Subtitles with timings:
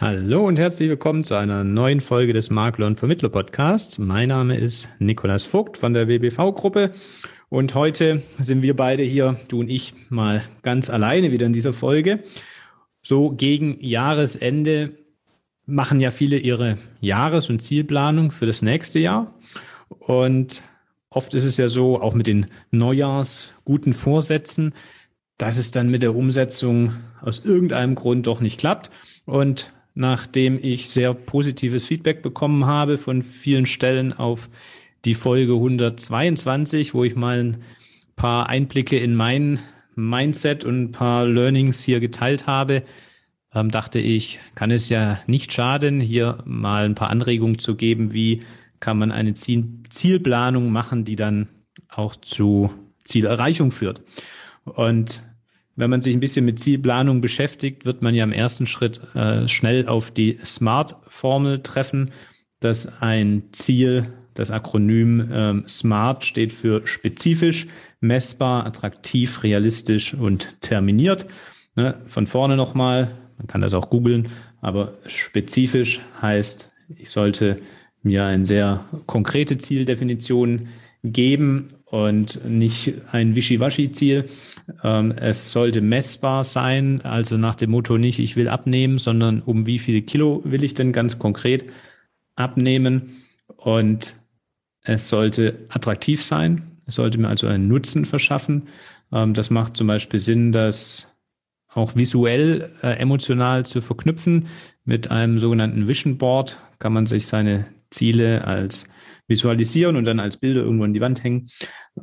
[0.00, 3.98] Hallo und herzlich willkommen zu einer neuen Folge des Makler und Vermittler Podcasts.
[3.98, 6.92] Mein Name ist Nikolas Vogt von der WBV Gruppe
[7.50, 11.74] und heute sind wir beide hier, du und ich, mal ganz alleine wieder in dieser
[11.74, 12.24] Folge.
[13.02, 14.96] So gegen Jahresende
[15.66, 19.34] machen ja viele ihre Jahres- und Zielplanung für das nächste Jahr
[19.90, 20.62] und
[21.10, 24.72] oft ist es ja so, auch mit den Neujahrs guten Vorsätzen,
[25.36, 28.90] dass es dann mit der Umsetzung aus irgendeinem Grund doch nicht klappt
[29.26, 34.48] und nachdem ich sehr positives Feedback bekommen habe von vielen Stellen auf
[35.04, 37.56] die Folge 122, wo ich mal ein
[38.16, 39.58] paar Einblicke in mein
[39.94, 42.82] Mindset und ein paar Learnings hier geteilt habe,
[43.54, 48.14] ähm, dachte ich, kann es ja nicht schaden, hier mal ein paar Anregungen zu geben,
[48.14, 48.42] wie
[48.80, 51.48] kann man eine Zielplanung machen, die dann
[51.90, 52.72] auch zu
[53.04, 54.02] Zielerreichung führt.
[54.64, 55.22] Und
[55.76, 59.48] wenn man sich ein bisschen mit Zielplanung beschäftigt, wird man ja im ersten Schritt äh,
[59.48, 62.10] schnell auf die SMART-Formel treffen,
[62.60, 67.66] dass ein Ziel, das Akronym ähm, SMART steht für spezifisch,
[68.00, 71.26] messbar, attraktiv, realistisch und terminiert.
[71.76, 74.28] Ne, von vorne nochmal, man kann das auch googeln,
[74.60, 77.60] aber spezifisch heißt, ich sollte
[78.02, 80.68] mir eine sehr konkrete Zieldefinition
[81.02, 84.26] geben und nicht ein Wischiwaschi-Ziel.
[84.84, 89.66] Ähm, es sollte messbar sein, also nach dem Motto nicht, ich will abnehmen, sondern um
[89.66, 91.64] wie viele Kilo will ich denn ganz konkret
[92.36, 93.22] abnehmen.
[93.56, 94.14] Und
[94.82, 96.78] es sollte attraktiv sein.
[96.86, 98.68] Es sollte mir also einen Nutzen verschaffen.
[99.12, 101.08] Ähm, das macht zum Beispiel Sinn, das
[101.72, 104.46] auch visuell, äh, emotional zu verknüpfen.
[104.84, 108.86] Mit einem sogenannten Vision Board kann man sich seine Ziele als
[109.30, 111.48] visualisieren und dann als Bilder irgendwo an die Wand hängen.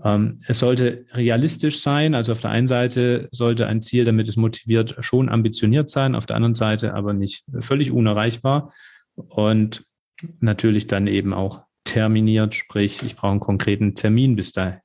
[0.03, 2.15] Ähm, es sollte realistisch sein.
[2.15, 6.25] Also auf der einen Seite sollte ein Ziel, damit es motiviert, schon ambitioniert sein, auf
[6.25, 8.73] der anderen Seite aber nicht völlig unerreichbar.
[9.15, 9.83] Und
[10.39, 14.79] natürlich dann eben auch terminiert, sprich, ich brauche einen konkreten Termin bis da,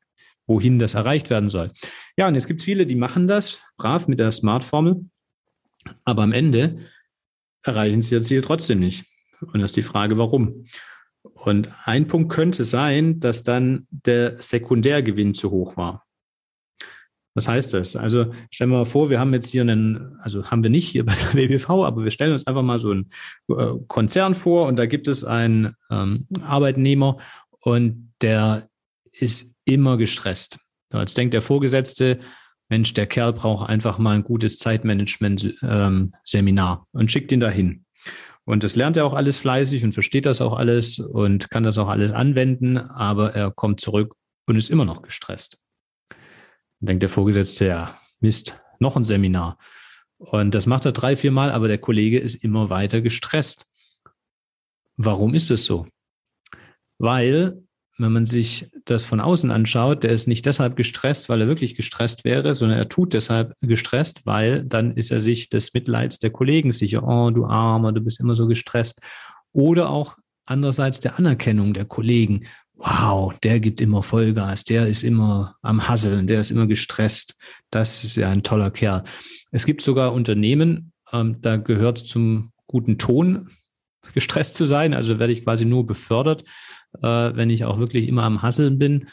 [0.46, 1.70] wohin das erreicht werden soll.
[2.16, 5.04] Ja, und es gibt viele, die machen das brav mit der Smart-Formel,
[6.04, 6.76] aber am Ende
[7.62, 9.04] erreichen sie ihr Ziel trotzdem nicht.
[9.40, 10.66] Und das ist die Frage, warum.
[11.22, 16.04] Und ein Punkt könnte sein, dass dann der Sekundärgewinn zu hoch war.
[17.34, 17.96] Was heißt das?
[17.96, 21.06] Also stellen wir mal vor, wir haben jetzt hier einen, also haben wir nicht hier
[21.06, 23.08] bei der WBV, aber wir stellen uns einfach mal so einen
[23.48, 27.16] äh, Konzern vor und da gibt es einen ähm, Arbeitnehmer
[27.60, 28.68] und der
[29.12, 30.58] ist immer gestresst.
[30.92, 32.18] Jetzt denkt der Vorgesetzte,
[32.68, 37.84] Mensch, der Kerl braucht einfach mal ein gutes Zeitmanagement-Seminar ähm, und schickt ihn dahin.
[38.44, 41.78] Und das lernt er auch alles fleißig und versteht das auch alles und kann das
[41.78, 44.14] auch alles anwenden, aber er kommt zurück
[44.46, 45.58] und ist immer noch gestresst.
[46.08, 49.58] Dann denkt der Vorgesetzte, ja, Mist, noch ein Seminar.
[50.18, 53.66] Und das macht er drei, vier Mal, aber der Kollege ist immer weiter gestresst.
[54.96, 55.86] Warum ist es so?
[56.98, 57.61] Weil
[57.98, 61.74] wenn man sich das von außen anschaut, der ist nicht deshalb gestresst, weil er wirklich
[61.74, 66.30] gestresst wäre, sondern er tut deshalb gestresst, weil dann ist er sich des Mitleids der
[66.30, 69.00] Kollegen sicher, oh, du Armer, du bist immer so gestresst.
[69.52, 70.16] Oder auch
[70.46, 72.46] andererseits der Anerkennung der Kollegen.
[72.74, 77.36] Wow, der gibt immer Vollgas, der ist immer am Hasseln, der ist immer gestresst.
[77.70, 79.04] Das ist ja ein toller Kerl.
[79.50, 83.50] Es gibt sogar Unternehmen, ähm, da gehört zum guten Ton,
[84.14, 84.94] gestresst zu sein.
[84.94, 86.44] Also werde ich quasi nur befördert
[87.00, 89.06] äh, wenn ich auch wirklich immer am Hasseln bin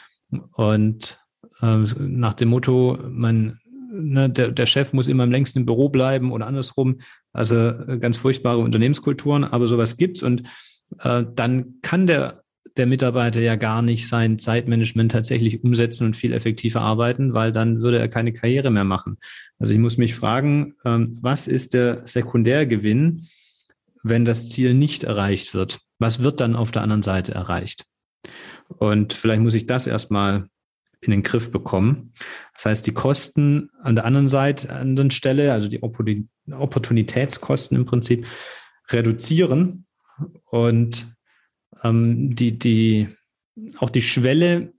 [0.52, 1.18] und
[1.60, 3.58] äh, nach dem Motto, man,
[3.90, 6.98] ne, der, der Chef muss immer am längsten im Büro bleiben oder andersrum.
[7.32, 10.48] Also äh, ganz furchtbare Unternehmenskulturen, aber sowas gibt's und
[11.00, 12.42] äh, dann kann der
[12.76, 17.80] der Mitarbeiter ja gar nicht sein Zeitmanagement tatsächlich umsetzen und viel effektiver arbeiten, weil dann
[17.80, 19.18] würde er keine Karriere mehr machen.
[19.58, 23.26] Also ich muss mich fragen, ähm, was ist der Sekundärgewinn,
[24.02, 25.80] wenn das Ziel nicht erreicht wird?
[26.00, 27.84] Was wird dann auf der anderen Seite erreicht?
[28.68, 30.48] Und vielleicht muss ich das erstmal
[31.00, 32.12] in den Griff bekommen.
[32.54, 37.76] Das heißt, die Kosten an der anderen Seite, an der anderen Stelle, also die Opportunitätskosten
[37.76, 38.26] im Prinzip
[38.90, 39.86] reduzieren
[40.50, 41.14] und
[41.82, 43.08] ähm, die, die,
[43.78, 44.72] auch die Schwelle,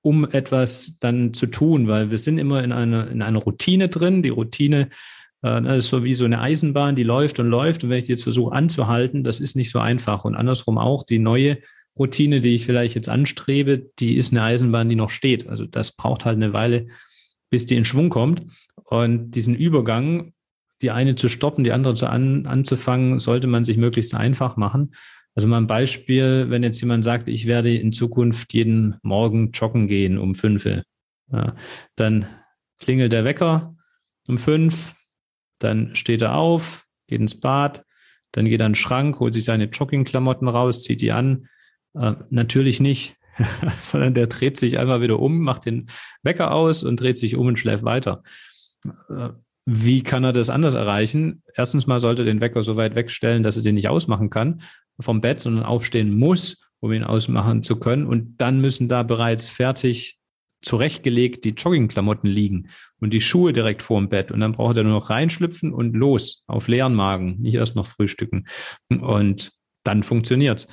[0.00, 4.22] um etwas dann zu tun, weil wir sind immer in einer, in einer Routine drin.
[4.22, 4.88] Die Routine
[5.46, 7.84] das ist so wie so eine Eisenbahn, die läuft und läuft.
[7.84, 10.24] Und wenn ich die jetzt versuche anzuhalten, das ist nicht so einfach.
[10.24, 11.58] Und andersrum auch, die neue
[11.98, 15.48] Routine, die ich vielleicht jetzt anstrebe, die ist eine Eisenbahn, die noch steht.
[15.48, 16.86] Also das braucht halt eine Weile,
[17.50, 18.42] bis die in Schwung kommt.
[18.84, 20.32] Und diesen Übergang,
[20.82, 24.94] die eine zu stoppen, die andere zu an, anzufangen, sollte man sich möglichst einfach machen.
[25.34, 29.86] Also mal ein Beispiel, wenn jetzt jemand sagt, ich werde in Zukunft jeden Morgen joggen
[29.86, 31.54] gehen um fünf, ja,
[31.94, 32.26] dann
[32.78, 33.74] klingelt der Wecker
[34.28, 34.94] um fünf,
[35.58, 37.84] dann steht er auf, geht ins Bad,
[38.32, 41.48] dann geht er in den Schrank, holt sich seine Joggingklamotten raus, zieht die an.
[41.94, 43.16] Äh, natürlich nicht,
[43.80, 45.88] sondern der dreht sich einmal wieder um, macht den
[46.22, 48.22] Wecker aus und dreht sich um und schläft weiter.
[49.08, 49.30] Äh,
[49.68, 51.42] wie kann er das anders erreichen?
[51.54, 54.62] Erstens mal sollte er den Wecker so weit wegstellen, dass er den nicht ausmachen kann
[55.00, 58.06] vom Bett, sondern aufstehen muss, um ihn ausmachen zu können.
[58.06, 60.15] Und dann müssen da bereits fertig
[60.66, 62.68] zurechtgelegt die Joggingklamotten liegen
[63.00, 64.32] und die Schuhe direkt vor dem Bett.
[64.32, 67.86] Und dann braucht er nur noch reinschlüpfen und los auf leeren Magen, nicht erst noch
[67.86, 68.46] frühstücken.
[68.88, 69.52] Und
[69.84, 70.66] dann funktioniert's.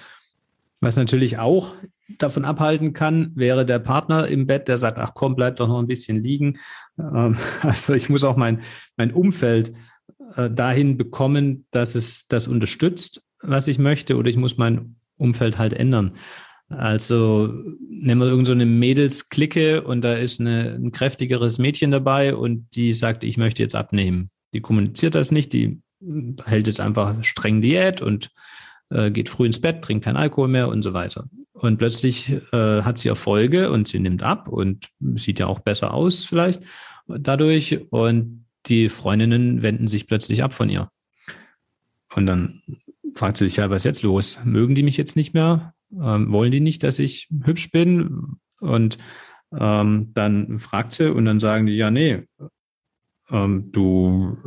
[0.81, 1.75] Was natürlich auch
[2.17, 5.79] davon abhalten kann, wäre der Partner im Bett, der sagt, ach komm, bleib doch noch
[5.79, 6.57] ein bisschen liegen.
[6.97, 8.63] Ähm, also ich muss auch mein,
[8.97, 9.73] mein Umfeld
[10.35, 15.59] äh, dahin bekommen, dass es das unterstützt, was ich möchte, oder ich muss mein Umfeld
[15.59, 16.13] halt ändern.
[16.69, 17.54] Also
[17.88, 22.92] nehmen wir irgendeine so Mädelsklicke und da ist eine, ein kräftigeres Mädchen dabei und die
[22.94, 24.30] sagt, ich möchte jetzt abnehmen.
[24.54, 25.81] Die kommuniziert das nicht, die
[26.44, 28.31] hält jetzt einfach streng Diät und
[28.89, 31.27] äh, geht früh ins Bett, trinkt kein Alkohol mehr und so weiter.
[31.54, 35.94] Und plötzlich äh, hat sie Erfolge und sie nimmt ab und sieht ja auch besser
[35.94, 36.63] aus vielleicht
[37.07, 40.89] dadurch und die Freundinnen wenden sich plötzlich ab von ihr.
[42.15, 42.62] Und dann
[43.15, 44.39] fragt sie sich ja, was ist jetzt los?
[44.44, 45.74] Mögen die mich jetzt nicht mehr?
[46.01, 48.37] Ähm, wollen die nicht, dass ich hübsch bin?
[48.59, 48.97] Und
[49.57, 52.23] ähm, dann fragt sie und dann sagen die, ja, nee,
[53.29, 54.37] ähm, du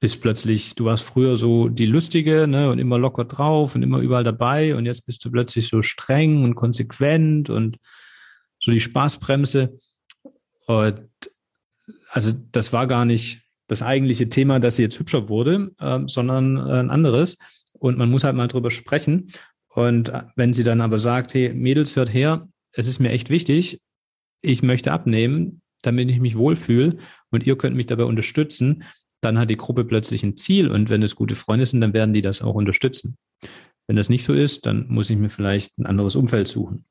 [0.00, 3.98] bist plötzlich, du warst früher so die Lustige ne, und immer locker drauf und immer
[3.98, 7.78] überall dabei und jetzt bist du plötzlich so streng und konsequent und
[8.58, 9.78] so die Spaßbremse.
[10.66, 11.08] Und
[12.10, 16.58] also das war gar nicht das eigentliche Thema, dass sie jetzt hübscher wurde, äh, sondern
[16.58, 17.38] ein anderes.
[17.72, 19.28] Und man muss halt mal drüber sprechen.
[19.74, 23.80] Und wenn sie dann aber sagt, hey, Mädels, hört her, es ist mir echt wichtig,
[24.42, 26.98] ich möchte abnehmen, damit ich mich wohlfühle
[27.30, 28.84] und ihr könnt mich dabei unterstützen,
[29.20, 32.12] dann hat die Gruppe plötzlich ein Ziel und wenn es gute Freunde sind, dann werden
[32.12, 33.16] die das auch unterstützen.
[33.86, 36.84] Wenn das nicht so ist, dann muss ich mir vielleicht ein anderes Umfeld suchen.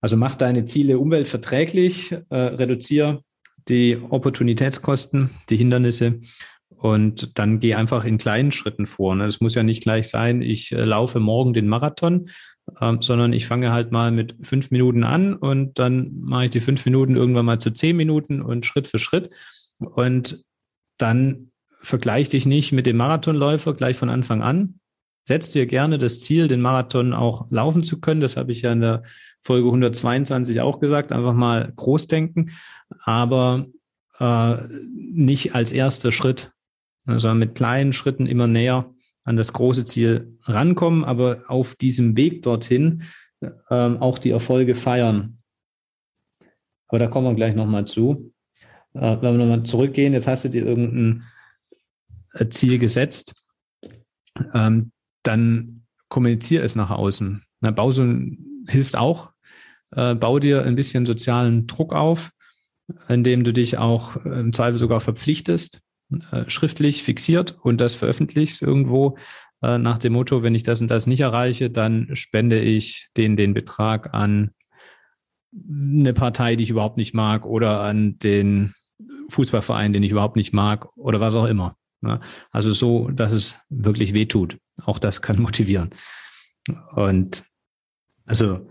[0.00, 3.22] Also mach deine Ziele umweltverträglich, äh, reduziere
[3.68, 6.20] die Opportunitätskosten, die Hindernisse
[6.82, 9.14] und dann geh einfach in kleinen Schritten vor.
[9.14, 9.26] Ne?
[9.26, 12.28] Das muss ja nicht gleich sein, ich äh, laufe morgen den Marathon,
[12.80, 16.58] ähm, sondern ich fange halt mal mit fünf Minuten an und dann mache ich die
[16.58, 19.30] fünf Minuten irgendwann mal zu zehn Minuten und Schritt für Schritt.
[19.78, 20.42] Und
[20.98, 24.80] dann vergleich dich nicht mit dem Marathonläufer gleich von Anfang an.
[25.28, 28.20] Setz dir gerne das Ziel, den Marathon auch laufen zu können.
[28.20, 29.04] Das habe ich ja in der
[29.40, 31.12] Folge 122 auch gesagt.
[31.12, 32.50] Einfach mal groß denken,
[33.04, 33.66] aber
[34.18, 34.56] äh,
[34.90, 36.50] nicht als erster Schritt,
[37.06, 38.92] also mit kleinen Schritten immer näher
[39.24, 43.04] an das große Ziel rankommen, aber auf diesem Weg dorthin
[43.70, 45.38] ähm, auch die Erfolge feiern.
[46.88, 48.32] Aber da kommen wir gleich nochmal zu.
[48.94, 51.24] Äh, wenn wir nochmal zurückgehen, jetzt hast du dir irgendein
[52.34, 53.34] äh, Ziel gesetzt,
[54.54, 57.42] ähm, dann kommuniziere es nach außen.
[57.60, 59.32] Na, Bausun hilft auch.
[59.92, 62.30] Äh, bau dir ein bisschen sozialen Druck auf,
[63.08, 65.80] indem du dich auch im Zweifel sogar verpflichtest,
[66.30, 69.16] äh, schriftlich fixiert und das veröffentlichst irgendwo
[69.62, 73.36] äh, nach dem Motto, wenn ich das und das nicht erreiche, dann spende ich den
[73.36, 74.50] den Betrag an
[75.54, 78.74] eine Partei, die ich überhaupt nicht mag oder an den
[79.28, 81.76] Fußballverein, den ich überhaupt nicht mag oder was auch immer.
[82.00, 82.20] Ne?
[82.50, 84.58] Also so, dass es wirklich weh tut.
[84.82, 85.90] Auch das kann motivieren.
[86.94, 87.44] Und
[88.24, 88.70] also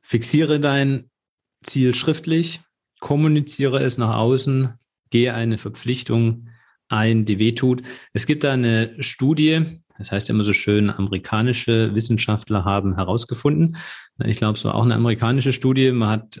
[0.00, 1.10] fixiere dein
[1.62, 2.60] Ziel schriftlich,
[3.00, 4.74] kommuniziere es nach außen,
[5.10, 6.48] gehe eine Verpflichtung
[6.94, 7.82] ein, die wehtut.
[8.12, 13.76] Es gibt da eine Studie, das heißt immer so schön, amerikanische Wissenschaftler haben herausgefunden.
[14.24, 15.92] Ich glaube, es war auch eine amerikanische Studie.
[15.92, 16.40] Man hat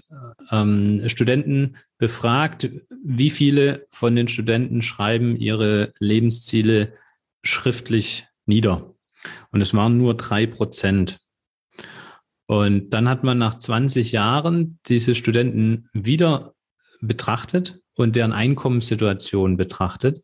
[0.50, 2.70] ähm, Studenten befragt,
[3.04, 6.94] wie viele von den Studenten schreiben ihre Lebensziele
[7.42, 8.94] schriftlich nieder.
[9.50, 11.20] Und es waren nur drei Prozent.
[12.46, 16.54] Und dann hat man nach 20 Jahren diese Studenten wieder
[17.00, 20.22] betrachtet und deren Einkommenssituation betrachtet.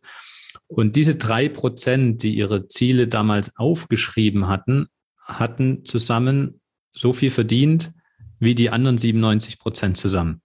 [0.66, 4.86] Und diese drei Prozent, die ihre Ziele damals aufgeschrieben hatten,
[5.18, 6.60] hatten zusammen
[6.92, 7.92] so viel verdient
[8.38, 10.42] wie die anderen 97 Prozent zusammen.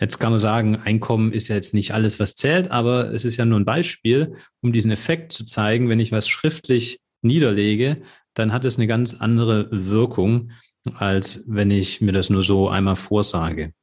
[0.00, 3.36] Jetzt kann man sagen, Einkommen ist ja jetzt nicht alles, was zählt, aber es ist
[3.36, 5.90] ja nur ein Beispiel, um diesen Effekt zu zeigen.
[5.90, 8.00] Wenn ich was schriftlich niederlege,
[8.32, 10.52] dann hat es eine ganz andere Wirkung,
[10.94, 13.74] als wenn ich mir das nur so einmal vorsage.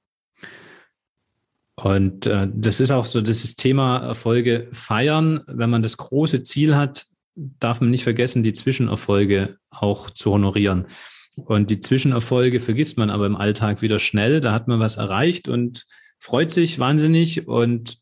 [1.80, 5.42] Und äh, das ist auch so dieses Thema Erfolge feiern.
[5.48, 7.06] Wenn man das große Ziel hat,
[7.36, 10.88] darf man nicht vergessen, die Zwischenerfolge auch zu honorieren.
[11.36, 14.42] Und die Zwischenerfolge vergisst man aber im Alltag wieder schnell.
[14.42, 15.86] Da hat man was erreicht und
[16.18, 18.00] freut sich wahnsinnig und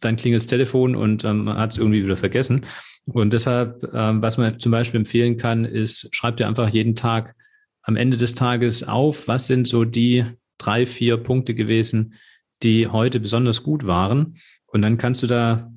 [0.00, 2.64] dann klingelt das Telefon und ähm, man hat es irgendwie wieder vergessen.
[3.06, 7.34] Und deshalb, ähm, was man zum Beispiel empfehlen kann, ist, schreib dir einfach jeden Tag
[7.82, 10.24] am Ende des Tages auf, was sind so die
[10.58, 12.14] drei, vier Punkte gewesen,
[12.62, 14.36] die heute besonders gut waren.
[14.66, 15.70] Und dann kannst du da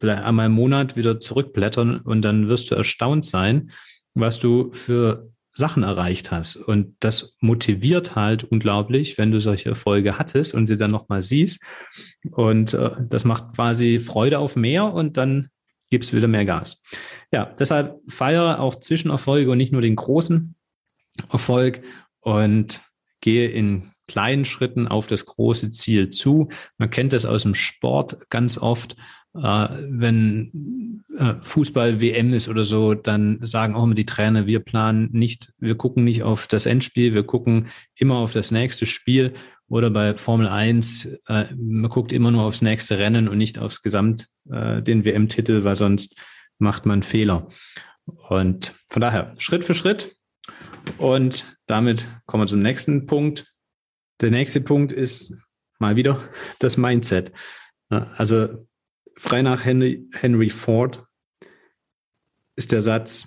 [0.00, 3.70] vielleicht einmal im Monat wieder zurückblättern und dann wirst du erstaunt sein,
[4.14, 6.56] was du für Sachen erreicht hast.
[6.56, 11.62] Und das motiviert halt unglaublich, wenn du solche Erfolge hattest und sie dann nochmal siehst.
[12.30, 15.50] Und äh, das macht quasi Freude auf mehr und dann
[15.90, 16.80] gibst wieder mehr Gas.
[17.32, 20.54] Ja, deshalb feiere auch Zwischenerfolge und nicht nur den großen
[21.30, 21.82] Erfolg
[22.20, 22.80] und
[23.20, 26.48] gehe in kleinen Schritten auf das große Ziel zu.
[26.78, 28.96] Man kennt das aus dem Sport ganz oft.
[29.34, 35.08] Äh, wenn äh, Fußball-WM ist oder so, dann sagen auch immer die Trainer, wir planen
[35.12, 39.34] nicht, wir gucken nicht auf das Endspiel, wir gucken immer auf das nächste Spiel.
[39.68, 43.82] Oder bei Formel 1, äh, man guckt immer nur aufs nächste Rennen und nicht aufs
[43.82, 46.16] Gesamt, den WM-Titel, weil sonst
[46.58, 47.46] macht man Fehler.
[48.28, 50.16] Und von daher, Schritt für Schritt.
[50.98, 53.51] Und damit kommen wir zum nächsten Punkt.
[54.22, 55.34] Der nächste Punkt ist
[55.80, 56.20] mal wieder
[56.60, 57.32] das Mindset.
[57.88, 58.66] Also
[59.16, 61.04] frei nach Henry, Henry Ford
[62.54, 63.26] ist der Satz,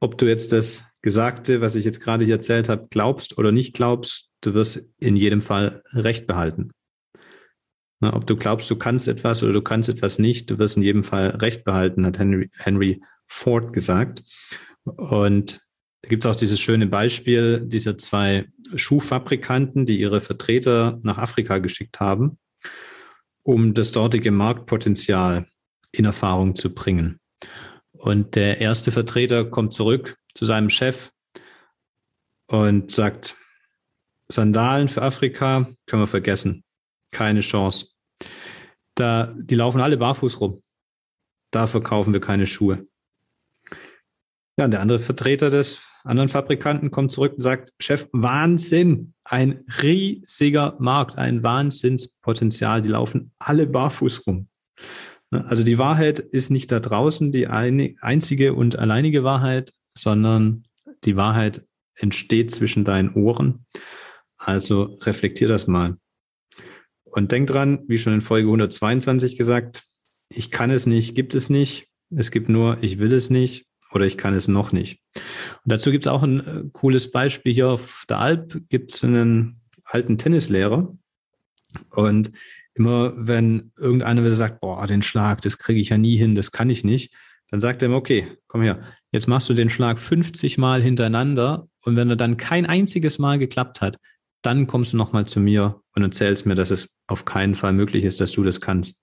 [0.00, 3.74] ob du jetzt das Gesagte, was ich jetzt gerade hier erzählt habe, glaubst oder nicht
[3.74, 6.70] glaubst, du wirst in jedem Fall Recht behalten.
[7.98, 10.84] Na, ob du glaubst, du kannst etwas oder du kannst etwas nicht, du wirst in
[10.84, 14.22] jedem Fall Recht behalten, hat Henry, Henry Ford gesagt.
[14.84, 15.60] Und
[16.02, 21.58] da gibt es auch dieses schöne Beispiel dieser zwei Schuhfabrikanten, die ihre Vertreter nach Afrika
[21.58, 22.38] geschickt haben
[23.42, 25.46] um das dortige Marktpotenzial
[25.90, 27.20] in Erfahrung zu bringen.
[27.92, 31.10] Und der erste Vertreter kommt zurück zu seinem Chef
[32.46, 33.36] und sagt,
[34.28, 36.64] Sandalen für Afrika können wir vergessen.
[37.10, 37.88] Keine Chance.
[38.94, 40.62] Da, die laufen alle barfuß rum.
[41.50, 42.86] Da verkaufen wir keine Schuhe.
[44.56, 49.64] Ja, und der andere Vertreter des anderen Fabrikanten kommt zurück und sagt, Chef, Wahnsinn, ein
[49.82, 54.48] riesiger Markt, ein Wahnsinnspotenzial, die laufen alle barfuß rum.
[55.30, 60.64] Also die Wahrheit ist nicht da draußen die einzige und alleinige Wahrheit, sondern
[61.04, 63.64] die Wahrheit entsteht zwischen deinen Ohren.
[64.36, 65.96] Also reflektier das mal.
[67.04, 69.84] Und denk dran, wie schon in Folge 122 gesagt,
[70.28, 71.88] ich kann es nicht, gibt es nicht.
[72.14, 75.00] Es gibt nur, ich will es nicht oder ich kann es noch nicht.
[75.14, 79.04] Und dazu gibt es auch ein äh, cooles Beispiel hier auf der Alp, gibt es
[79.04, 80.96] einen alten Tennislehrer
[81.90, 82.32] und
[82.74, 86.52] immer wenn irgendeiner wieder sagt, boah, den Schlag, das kriege ich ja nie hin, das
[86.52, 87.14] kann ich nicht,
[87.50, 91.68] dann sagt er ihm, okay, komm her, jetzt machst du den Schlag 50 Mal hintereinander
[91.84, 93.98] und wenn er dann kein einziges Mal geklappt hat,
[94.40, 98.04] dann kommst du nochmal zu mir und erzählst mir, dass es auf keinen Fall möglich
[98.04, 99.02] ist, dass du das kannst.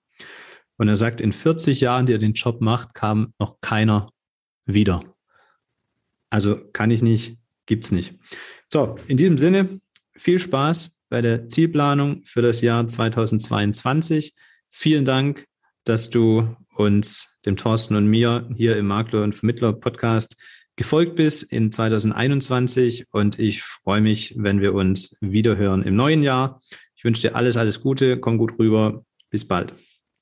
[0.76, 4.10] Und er sagt, in 40 Jahren, die er den Job macht, kam noch keiner
[4.66, 5.02] wieder.
[6.30, 7.36] Also kann ich nicht,
[7.66, 8.14] gibt's nicht.
[8.68, 9.80] So, in diesem Sinne,
[10.14, 14.34] viel Spaß bei der Zielplanung für das Jahr 2022.
[14.70, 15.46] Vielen Dank,
[15.84, 20.36] dass du uns, dem Thorsten und mir, hier im Makler und Vermittler Podcast
[20.76, 26.62] gefolgt bist in 2021 und ich freue mich, wenn wir uns wiederhören im neuen Jahr.
[26.94, 29.04] Ich wünsche dir alles, alles Gute, komm gut rüber.
[29.30, 29.74] Bis bald.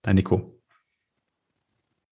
[0.03, 0.58] Dein Nico.